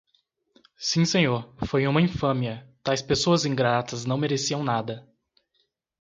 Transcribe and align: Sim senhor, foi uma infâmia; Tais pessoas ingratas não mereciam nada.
Sim 0.79 1.05
senhor, 1.05 1.53
foi 1.67 1.85
uma 1.85 2.01
infâmia; 2.01 2.67
Tais 2.83 3.03
pessoas 3.03 3.45
ingratas 3.45 4.03
não 4.03 4.17
mereciam 4.17 4.63
nada. 4.63 5.07